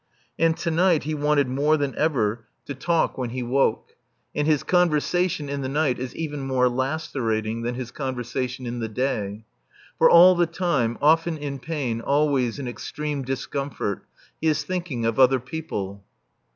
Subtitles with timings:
[0.39, 3.91] And to night he wanted more than ever to talk when he woke.
[4.33, 8.89] And his conversation in the night is even more lacerating than his conversation in the
[8.89, 9.45] day.
[9.99, 14.03] For all the time, often in pain, always in extreme discomfort,
[14.41, 16.03] he is thinking of other people.